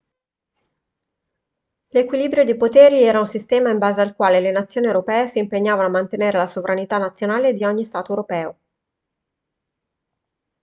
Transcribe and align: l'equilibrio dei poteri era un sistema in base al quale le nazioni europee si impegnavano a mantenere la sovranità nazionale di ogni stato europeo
l'equilibrio 1.89 2.43
dei 2.43 2.57
poteri 2.57 3.03
era 3.03 3.19
un 3.19 3.27
sistema 3.27 3.69
in 3.69 3.77
base 3.77 4.01
al 4.01 4.15
quale 4.15 4.39
le 4.39 4.49
nazioni 4.49 4.87
europee 4.87 5.27
si 5.27 5.37
impegnavano 5.37 5.85
a 5.89 5.91
mantenere 5.91 6.39
la 6.39 6.47
sovranità 6.47 6.97
nazionale 6.97 7.53
di 7.53 7.63
ogni 7.63 7.85
stato 7.85 8.09
europeo 8.09 8.57